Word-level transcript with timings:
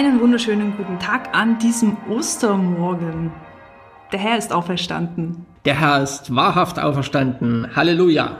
Einen 0.00 0.18
wunderschönen 0.18 0.78
guten 0.78 0.98
Tag 0.98 1.36
an 1.36 1.58
diesem 1.58 1.94
Ostermorgen. 2.08 3.32
Der 4.10 4.18
Herr 4.18 4.38
ist 4.38 4.50
auferstanden. 4.50 5.44
Der 5.66 5.78
Herr 5.78 6.02
ist 6.02 6.34
wahrhaft 6.34 6.78
auferstanden. 6.78 7.76
Halleluja. 7.76 8.38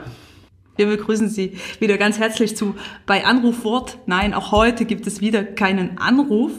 Wir 0.75 0.87
begrüßen 0.87 1.29
Sie 1.29 1.59
wieder 1.77 1.99
ganz 1.99 2.17
herzlich 2.17 2.57
zu 2.57 2.73
bei 3.05 3.25
Anrufwort. 3.25 3.99
Nein, 4.07 4.33
auch 4.33 4.51
heute 4.51 4.85
gibt 4.85 5.05
es 5.05 5.21
wieder 5.21 5.43
keinen 5.43 5.99
Anruf. 5.99 6.51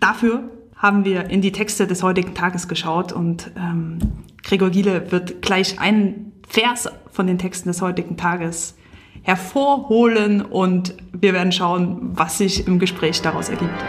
Dafür 0.00 0.50
haben 0.76 1.06
wir 1.06 1.30
in 1.30 1.40
die 1.40 1.52
Texte 1.52 1.86
des 1.86 2.02
heutigen 2.02 2.34
Tages 2.34 2.68
geschaut 2.68 3.12
und 3.12 3.52
ähm, 3.56 4.00
Gregor 4.42 4.68
Giele 4.68 5.10
wird 5.12 5.40
gleich 5.40 5.80
einen 5.80 6.32
Vers 6.46 6.90
von 7.10 7.26
den 7.26 7.38
Texten 7.38 7.70
des 7.70 7.80
heutigen 7.80 8.18
Tages 8.18 8.76
hervorholen 9.22 10.42
und 10.42 10.94
wir 11.12 11.32
werden 11.32 11.52
schauen, 11.52 12.10
was 12.12 12.36
sich 12.36 12.66
im 12.66 12.78
Gespräch 12.78 13.22
daraus 13.22 13.48
ergibt. 13.48 13.82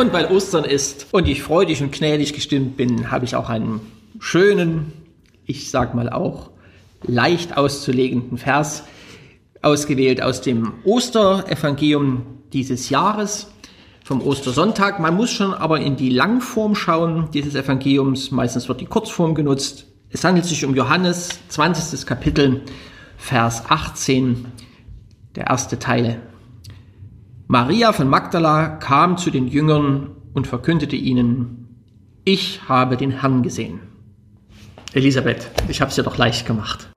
Und 0.00 0.14
weil 0.14 0.32
Ostern 0.32 0.64
ist 0.64 1.08
und 1.10 1.28
ich 1.28 1.42
freudig 1.42 1.82
und 1.82 1.92
gnädig 1.92 2.32
gestimmt 2.32 2.78
bin, 2.78 3.10
habe 3.10 3.26
ich 3.26 3.36
auch 3.36 3.50
einen 3.50 3.82
schönen, 4.18 4.94
ich 5.44 5.70
sag 5.70 5.94
mal 5.94 6.08
auch 6.08 6.48
leicht 7.02 7.58
auszulegenden 7.58 8.38
Vers 8.38 8.84
ausgewählt 9.60 10.22
aus 10.22 10.40
dem 10.40 10.72
Osterevangelium 10.84 12.24
dieses 12.50 12.88
Jahres 12.88 13.50
vom 14.02 14.22
Ostersonntag. 14.22 15.00
Man 15.00 15.16
muss 15.16 15.32
schon 15.32 15.52
aber 15.52 15.80
in 15.80 15.96
die 15.96 16.08
Langform 16.08 16.74
schauen 16.74 17.28
dieses 17.34 17.54
Evangeliums. 17.54 18.30
Meistens 18.30 18.70
wird 18.70 18.80
die 18.80 18.86
Kurzform 18.86 19.34
genutzt. 19.34 19.84
Es 20.08 20.24
handelt 20.24 20.46
sich 20.46 20.64
um 20.64 20.74
Johannes 20.74 21.40
20. 21.50 22.06
Kapitel, 22.06 22.62
Vers 23.18 23.64
18, 23.68 24.46
der 25.36 25.48
erste 25.48 25.78
Teil. 25.78 26.22
Maria 27.52 27.92
von 27.92 28.06
Magdala 28.06 28.68
kam 28.68 29.18
zu 29.18 29.32
den 29.32 29.48
Jüngern 29.48 30.14
und 30.34 30.46
verkündete 30.46 30.94
ihnen, 30.94 31.82
ich 32.22 32.60
habe 32.68 32.96
den 32.96 33.10
Herrn 33.10 33.42
gesehen. 33.42 33.80
Elisabeth, 34.92 35.50
ich 35.66 35.80
habe 35.80 35.88
es 35.88 35.96
dir 35.96 36.04
doch 36.04 36.16
leicht 36.16 36.46
gemacht. 36.46 36.90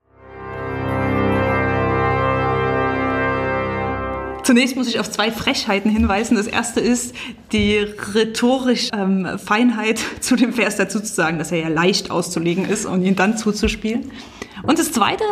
Zunächst 4.44 4.76
muss 4.76 4.86
ich 4.86 5.00
auf 5.00 5.10
zwei 5.10 5.32
Frechheiten 5.32 5.90
hinweisen. 5.90 6.36
Das 6.36 6.46
erste 6.46 6.78
ist 6.78 7.16
die 7.50 7.78
rhetorische 8.14 8.92
ähm, 8.94 9.26
Feinheit 9.44 9.98
zu 10.20 10.36
dem 10.36 10.52
Vers 10.52 10.76
dazu 10.76 11.00
zu 11.00 11.12
sagen, 11.12 11.38
dass 11.38 11.50
er 11.50 11.58
ja 11.58 11.68
leicht 11.68 12.12
auszulegen 12.12 12.64
ist 12.64 12.86
und 12.86 13.02
ihn 13.02 13.16
dann 13.16 13.36
zuzuspielen. 13.36 14.12
Und 14.62 14.78
das 14.78 14.92
zweite, 14.92 15.24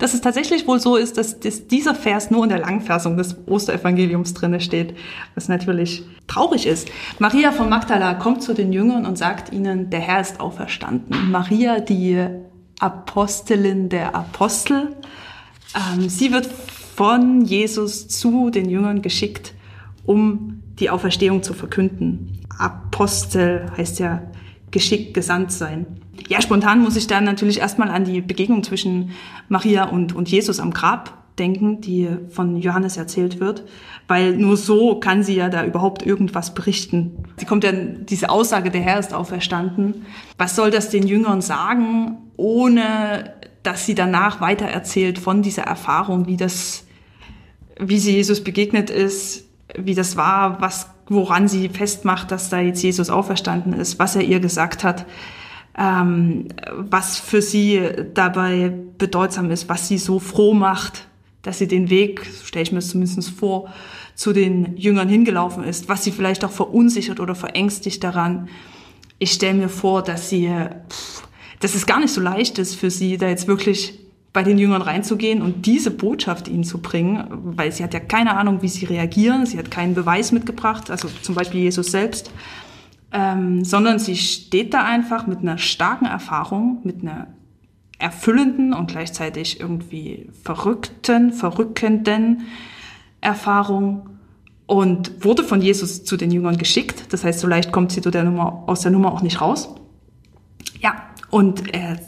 dass 0.00 0.14
es 0.14 0.20
tatsächlich 0.20 0.66
wohl 0.66 0.80
so 0.80 0.96
ist, 0.96 1.16
dass, 1.18 1.38
dass 1.38 1.68
dieser 1.68 1.94
Vers 1.94 2.30
nur 2.30 2.42
in 2.42 2.48
der 2.48 2.58
Langfassung 2.58 3.16
des 3.16 3.36
Osterevangeliums 3.46 4.34
drinne 4.34 4.60
steht, 4.60 4.96
was 5.34 5.48
natürlich 5.48 6.02
traurig 6.26 6.66
ist. 6.66 6.88
Maria 7.18 7.52
von 7.52 7.68
Magdala 7.68 8.14
kommt 8.14 8.42
zu 8.42 8.54
den 8.54 8.72
Jüngern 8.72 9.06
und 9.06 9.18
sagt 9.18 9.52
ihnen, 9.52 9.90
der 9.90 10.00
Herr 10.00 10.20
ist 10.20 10.40
auferstanden. 10.40 11.30
Maria, 11.30 11.80
die 11.80 12.26
Apostelin 12.80 13.90
der 13.90 14.14
Apostel, 14.14 14.96
ähm, 15.74 16.08
sie 16.08 16.32
wird 16.32 16.46
von 16.96 17.44
Jesus 17.44 18.08
zu 18.08 18.50
den 18.50 18.68
Jüngern 18.68 19.02
geschickt, 19.02 19.54
um 20.06 20.62
die 20.78 20.90
Auferstehung 20.90 21.42
zu 21.42 21.52
verkünden. 21.52 22.38
Apostel 22.58 23.70
heißt 23.76 23.98
ja 24.00 24.22
geschickt, 24.70 25.14
gesandt 25.14 25.52
sein. 25.52 25.86
Ja, 26.28 26.40
spontan 26.40 26.80
muss 26.80 26.96
ich 26.96 27.06
dann 27.06 27.24
natürlich 27.24 27.58
erstmal 27.58 27.90
an 27.90 28.04
die 28.04 28.20
Begegnung 28.20 28.62
zwischen 28.62 29.10
Maria 29.48 29.84
und, 29.84 30.14
und 30.14 30.28
Jesus 30.28 30.60
am 30.60 30.72
Grab 30.72 31.18
denken, 31.38 31.80
die 31.80 32.08
von 32.28 32.56
Johannes 32.56 32.96
erzählt 32.96 33.40
wird, 33.40 33.64
weil 34.08 34.36
nur 34.36 34.56
so 34.56 35.00
kann 35.00 35.22
sie 35.22 35.36
ja 35.36 35.48
da 35.48 35.64
überhaupt 35.64 36.04
irgendwas 36.04 36.54
berichten. 36.54 37.24
Sie 37.36 37.46
kommt 37.46 37.64
ja 37.64 37.72
diese 37.72 38.28
Aussage, 38.28 38.70
der 38.70 38.82
Herr 38.82 38.98
ist 38.98 39.14
auferstanden. 39.14 40.06
Was 40.36 40.54
soll 40.54 40.70
das 40.70 40.90
den 40.90 41.06
Jüngern 41.06 41.40
sagen, 41.40 42.18
ohne 42.36 43.34
dass 43.62 43.86
sie 43.86 43.94
danach 43.94 44.40
weitererzählt 44.40 45.18
von 45.18 45.42
dieser 45.42 45.62
Erfahrung, 45.62 46.26
wie 46.26 46.36
das 46.36 46.84
wie 47.80 47.98
sie 47.98 48.12
Jesus 48.12 48.44
begegnet 48.44 48.90
ist, 48.90 49.48
wie 49.76 49.94
das 49.94 50.16
war, 50.16 50.60
was, 50.60 50.90
woran 51.10 51.48
sie 51.48 51.68
festmacht, 51.68 52.30
dass 52.30 52.48
da 52.48 52.60
jetzt 52.60 52.82
Jesus 52.82 53.10
auferstanden 53.10 53.74
ist, 53.74 53.98
was 53.98 54.16
er 54.16 54.22
ihr 54.22 54.40
gesagt 54.40 54.84
hat, 54.84 55.04
ähm, 55.76 56.48
was 56.72 57.18
für 57.18 57.42
sie 57.42 57.82
dabei 58.14 58.72
bedeutsam 58.96 59.50
ist, 59.50 59.68
was 59.68 59.88
sie 59.88 59.98
so 59.98 60.20
froh 60.20 60.54
macht, 60.54 61.08
dass 61.42 61.58
sie 61.58 61.66
den 61.68 61.90
Weg, 61.90 62.26
stelle 62.44 62.62
ich 62.62 62.72
mir 62.72 62.78
es 62.78 62.88
zumindest 62.88 63.30
vor, 63.30 63.72
zu 64.14 64.32
den 64.32 64.76
Jüngern 64.76 65.08
hingelaufen 65.08 65.64
ist, 65.64 65.88
was 65.88 66.04
sie 66.04 66.12
vielleicht 66.12 66.44
auch 66.44 66.50
verunsichert 66.50 67.18
oder 67.18 67.34
verängstigt 67.34 68.04
daran. 68.04 68.48
Ich 69.18 69.32
stelle 69.32 69.54
mir 69.54 69.68
vor, 69.68 70.02
dass 70.02 70.28
sie, 70.28 70.48
pff, 70.88 71.22
dass 71.58 71.74
es 71.74 71.86
gar 71.86 71.98
nicht 71.98 72.12
so 72.12 72.20
leicht 72.20 72.58
ist 72.58 72.76
für 72.76 72.90
sie, 72.90 73.16
da 73.16 73.28
jetzt 73.28 73.48
wirklich 73.48 73.98
bei 74.32 74.42
den 74.44 74.58
Jüngern 74.58 74.82
reinzugehen 74.82 75.42
und 75.42 75.66
diese 75.66 75.90
Botschaft 75.90 76.46
ihnen 76.46 76.64
zu 76.64 76.78
bringen, 76.78 77.24
weil 77.30 77.72
sie 77.72 77.82
hat 77.82 77.94
ja 77.94 78.00
keine 78.00 78.36
Ahnung, 78.36 78.62
wie 78.62 78.68
sie 78.68 78.84
reagieren, 78.86 79.44
sie 79.44 79.58
hat 79.58 79.70
keinen 79.70 79.94
Beweis 79.94 80.30
mitgebracht, 80.30 80.90
also 80.90 81.08
zum 81.22 81.34
Beispiel 81.34 81.60
Jesus 81.60 81.90
selbst, 81.90 82.30
ähm, 83.12 83.64
sondern 83.64 83.98
sie 83.98 84.16
steht 84.16 84.72
da 84.72 84.84
einfach 84.84 85.26
mit 85.26 85.40
einer 85.40 85.58
starken 85.58 86.06
Erfahrung, 86.06 86.80
mit 86.84 87.02
einer 87.02 87.26
erfüllenden 87.98 88.72
und 88.72 88.90
gleichzeitig 88.90 89.60
irgendwie 89.60 90.28
verrückten, 90.42 91.32
verrückenden 91.32 92.46
Erfahrung 93.20 94.10
und 94.66 95.24
wurde 95.24 95.42
von 95.42 95.60
Jesus 95.60 96.04
zu 96.04 96.16
den 96.16 96.30
Jüngern 96.30 96.56
geschickt. 96.56 97.12
Das 97.12 97.24
heißt, 97.24 97.40
so 97.40 97.48
leicht 97.48 97.72
kommt 97.72 97.92
sie 97.92 98.00
der 98.00 98.24
Nummer, 98.24 98.62
aus 98.66 98.82
der 98.82 98.92
Nummer 98.92 99.12
auch 99.12 99.22
nicht 99.22 99.40
raus. 99.40 99.74
Ja, 100.80 100.94
und 101.30 101.74
er 101.74 102.00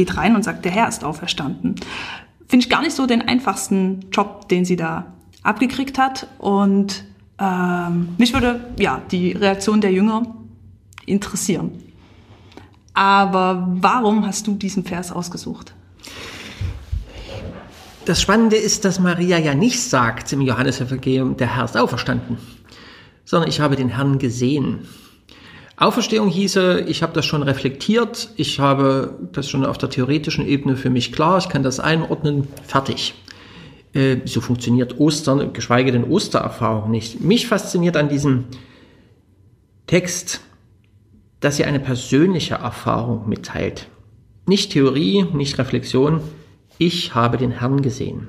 geht 0.00 0.16
rein 0.16 0.34
und 0.34 0.42
sagt, 0.42 0.64
der 0.64 0.72
Herr 0.72 0.88
ist 0.88 1.04
auferstanden. 1.04 1.74
Finde 2.48 2.64
ich 2.64 2.70
gar 2.70 2.80
nicht 2.80 2.96
so 2.96 3.06
den 3.06 3.20
einfachsten 3.20 4.06
Job, 4.12 4.48
den 4.48 4.64
sie 4.64 4.76
da 4.76 5.12
abgekriegt 5.42 5.98
hat. 5.98 6.26
Und 6.38 7.04
ähm, 7.38 8.08
mich 8.16 8.32
würde 8.32 8.72
ja 8.78 9.02
die 9.10 9.32
Reaktion 9.32 9.82
der 9.82 9.92
Jünger 9.92 10.22
interessieren. 11.04 11.72
Aber 12.94 13.68
warum 13.68 14.26
hast 14.26 14.46
du 14.46 14.54
diesen 14.54 14.84
Vers 14.84 15.12
ausgesucht? 15.12 15.74
Das 18.06 18.22
Spannende 18.22 18.56
ist, 18.56 18.86
dass 18.86 18.98
Maria 18.98 19.38
ja 19.38 19.54
nicht 19.54 19.82
sagt 19.82 20.32
im 20.32 20.40
Johannesevangelium, 20.40 21.36
der 21.36 21.56
Herr 21.56 21.66
ist 21.66 21.76
auferstanden, 21.76 22.38
sondern 23.26 23.50
ich 23.50 23.60
habe 23.60 23.76
den 23.76 23.90
Herrn 23.90 24.18
gesehen. 24.18 24.88
Auferstehung 25.80 26.28
hieße, 26.28 26.84
ich 26.88 27.02
habe 27.02 27.14
das 27.14 27.24
schon 27.24 27.42
reflektiert, 27.42 28.28
ich 28.36 28.60
habe 28.60 29.18
das 29.32 29.48
schon 29.48 29.64
auf 29.64 29.78
der 29.78 29.88
theoretischen 29.88 30.46
Ebene 30.46 30.76
für 30.76 30.90
mich 30.90 31.10
klar, 31.10 31.38
ich 31.38 31.48
kann 31.48 31.62
das 31.62 31.80
einordnen, 31.80 32.48
fertig. 32.66 33.14
Äh, 33.94 34.18
so 34.26 34.42
funktioniert 34.42 35.00
Ostern, 35.00 35.54
geschweige 35.54 35.90
denn 35.90 36.04
Ostererfahrung 36.04 36.90
nicht. 36.90 37.22
Mich 37.22 37.46
fasziniert 37.46 37.96
an 37.96 38.10
diesem 38.10 38.44
Text, 39.86 40.42
dass 41.40 41.56
sie 41.56 41.64
eine 41.64 41.80
persönliche 41.80 42.56
Erfahrung 42.56 43.26
mitteilt. 43.26 43.88
Nicht 44.44 44.72
Theorie, 44.72 45.24
nicht 45.32 45.56
Reflexion. 45.56 46.20
Ich 46.76 47.14
habe 47.14 47.38
den 47.38 47.52
Herrn 47.52 47.80
gesehen. 47.80 48.28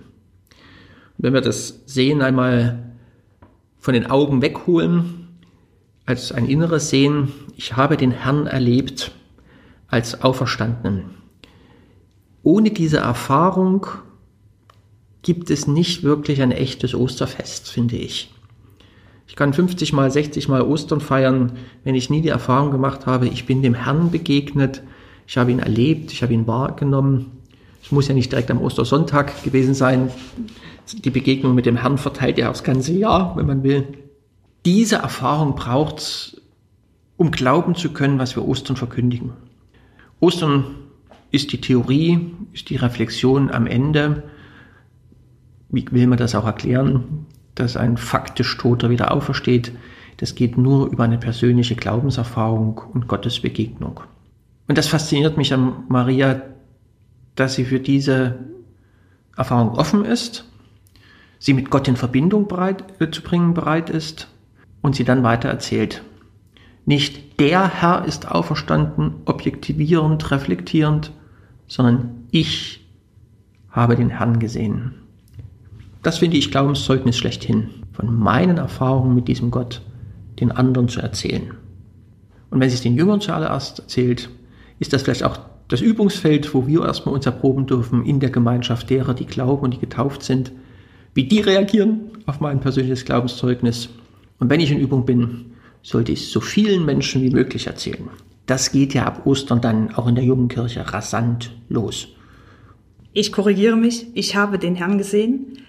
wenn 1.17 1.33
wir 1.33 1.41
das 1.41 1.81
Sehen 1.85 2.21
einmal 2.21 2.93
von 3.77 3.93
den 3.93 4.09
Augen 4.09 4.41
wegholen, 4.41 5.20
als 6.05 6.31
ein 6.31 6.47
inneres 6.47 6.89
Sehen, 6.89 7.31
ich 7.55 7.75
habe 7.75 7.97
den 7.97 8.11
Herrn 8.11 8.47
erlebt 8.47 9.11
als 9.87 10.21
Auferstandenen. 10.23 11.11
Ohne 12.43 12.71
diese 12.71 12.97
Erfahrung 12.97 13.85
gibt 15.21 15.49
es 15.49 15.67
nicht 15.67 16.03
wirklich 16.03 16.41
ein 16.41 16.51
echtes 16.51 16.95
Osterfest, 16.95 17.69
finde 17.69 17.97
ich. 17.97 18.33
Ich 19.27 19.35
kann 19.35 19.53
50 19.53 19.93
mal, 19.93 20.11
60 20.11 20.49
mal 20.49 20.61
Ostern 20.61 20.99
feiern, 20.99 21.53
wenn 21.83 21.95
ich 21.95 22.09
nie 22.09 22.21
die 22.21 22.29
Erfahrung 22.29 22.71
gemacht 22.71 23.05
habe, 23.05 23.27
ich 23.27 23.45
bin 23.45 23.61
dem 23.61 23.75
Herrn 23.75 24.11
begegnet, 24.11 24.81
ich 25.27 25.37
habe 25.37 25.51
ihn 25.51 25.59
erlebt, 25.59 26.11
ich 26.11 26.23
habe 26.23 26.33
ihn 26.33 26.47
wahrgenommen. 26.47 27.31
Es 27.81 27.91
muss 27.91 28.07
ja 28.07 28.13
nicht 28.13 28.31
direkt 28.31 28.51
am 28.51 28.61
Ostersonntag 28.61 29.43
gewesen 29.43 29.73
sein. 29.73 30.09
Die 30.91 31.09
Begegnung 31.09 31.55
mit 31.55 31.65
dem 31.65 31.77
Herrn 31.77 31.97
verteilt 31.97 32.37
ja 32.37 32.49
aufs 32.49 32.63
ganze 32.63 32.91
Jahr, 32.91 33.37
wenn 33.37 33.45
man 33.45 33.63
will. 33.63 33.87
Diese 34.65 34.97
Erfahrung 34.97 35.55
braucht 35.55 35.99
es, 35.99 36.41
um 37.17 37.31
glauben 37.31 37.75
zu 37.75 37.93
können, 37.93 38.19
was 38.19 38.35
wir 38.35 38.47
Ostern 38.47 38.75
verkündigen. 38.75 39.33
Ostern 40.19 40.75
ist 41.31 41.51
die 41.51 41.61
Theorie, 41.61 42.31
ist 42.53 42.69
die 42.69 42.75
Reflexion 42.75 43.49
am 43.49 43.65
Ende. 43.65 44.23
Wie 45.69 45.85
will 45.91 46.05
man 46.07 46.19
das 46.19 46.35
auch 46.35 46.45
erklären, 46.45 47.25
dass 47.55 47.75
ein 47.75 47.97
faktisch 47.97 48.55
Toter 48.57 48.91
wieder 48.91 49.11
aufersteht? 49.11 49.71
Das 50.17 50.35
geht 50.35 50.57
nur 50.57 50.91
über 50.91 51.05
eine 51.05 51.17
persönliche 51.17 51.75
Glaubenserfahrung 51.75 52.81
und 52.93 53.07
Gottes 53.07 53.39
Begegnung. 53.39 54.01
Und 54.67 54.77
das 54.77 54.87
fasziniert 54.87 55.37
mich 55.37 55.53
an 55.53 55.85
Maria, 55.87 56.43
dass 57.35 57.55
sie 57.55 57.65
für 57.65 57.79
diese 57.79 58.37
Erfahrung 59.35 59.71
offen 59.71 60.05
ist, 60.05 60.45
sie 61.39 61.53
mit 61.53 61.71
Gott 61.71 61.87
in 61.87 61.95
Verbindung 61.95 62.47
bereit, 62.47 62.83
äh, 62.99 63.09
zu 63.09 63.23
bringen 63.23 63.55
bereit 63.55 63.89
ist 63.89 64.27
und 64.81 64.95
sie 64.95 65.03
dann 65.03 65.23
weiter 65.23 65.49
erzählt. 65.49 66.03
Nicht 66.85 67.39
der 67.39 67.81
Herr 67.81 68.05
ist 68.05 68.29
auferstanden, 68.29 69.15
objektivierend, 69.25 70.31
reflektierend, 70.31 71.11
sondern 71.67 72.25
ich 72.31 72.85
habe 73.69 73.95
den 73.95 74.09
Herrn 74.09 74.39
gesehen. 74.39 74.93
Das 76.03 76.17
finde 76.17 76.37
ich 76.37 76.51
Glaubenszeugnis 76.51 77.17
schlechthin, 77.17 77.69
von 77.93 78.13
meinen 78.13 78.57
Erfahrungen 78.57 79.15
mit 79.15 79.27
diesem 79.27 79.51
Gott 79.51 79.81
den 80.39 80.51
anderen 80.51 80.87
zu 80.87 80.99
erzählen. 80.99 81.53
Und 82.49 82.59
wenn 82.59 82.69
sie 82.69 82.75
es 82.75 82.81
den 82.81 82.95
Jüngern 82.95 83.21
zuallererst 83.21 83.79
erzählt, 83.79 84.29
ist 84.79 84.93
das 84.93 85.03
vielleicht 85.03 85.23
auch 85.23 85.39
das 85.67 85.79
Übungsfeld, 85.79 86.53
wo 86.53 86.67
wir 86.67 86.83
erstmal 86.83 87.15
uns 87.15 87.25
erproben 87.25 87.65
dürfen 87.65 88.03
in 88.03 88.19
der 88.19 88.29
Gemeinschaft 88.29 88.89
derer, 88.89 89.13
die 89.13 89.25
glauben 89.25 89.63
und 89.63 89.73
die 89.73 89.79
getauft 89.79 90.23
sind, 90.23 90.51
wie 91.13 91.25
die 91.25 91.39
reagieren 91.39 92.11
auf 92.25 92.41
mein 92.41 92.59
persönliches 92.59 93.05
Glaubenszeugnis. 93.05 93.89
Und 94.41 94.49
wenn 94.49 94.59
ich 94.59 94.71
in 94.71 94.79
Übung 94.79 95.05
bin, 95.05 95.51
sollte 95.83 96.11
ich 96.11 96.23
es 96.23 96.31
so 96.31 96.41
vielen 96.41 96.83
Menschen 96.83 97.21
wie 97.21 97.29
möglich 97.29 97.67
erzählen. 97.67 98.09
Das 98.47 98.71
geht 98.71 98.95
ja 98.95 99.05
ab 99.05 99.25
Ostern 99.25 99.61
dann 99.61 99.93
auch 99.93 100.07
in 100.07 100.15
der 100.15 100.23
jungen 100.23 100.47
Kirche 100.47 100.91
rasant 100.91 101.51
los. 101.69 102.07
Ich 103.13 103.31
korrigiere 103.31 103.75
mich, 103.75 104.07
ich 104.15 104.35
habe 104.35 104.57
den 104.57 104.75
Herrn 104.75 104.97
gesehen 104.97 105.59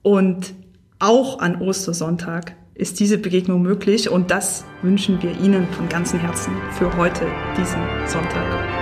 und 0.00 0.54
auch 0.98 1.40
an 1.40 1.60
Ostersonntag 1.60 2.56
ist 2.74 3.00
diese 3.00 3.18
Begegnung 3.18 3.60
möglich 3.60 4.08
und 4.08 4.30
das 4.30 4.64
wünschen 4.80 5.22
wir 5.22 5.38
Ihnen 5.38 5.66
von 5.68 5.90
ganzem 5.90 6.18
Herzen 6.18 6.54
für 6.78 6.96
heute, 6.96 7.26
diesen 7.58 7.82
Sonntag. 8.06 8.81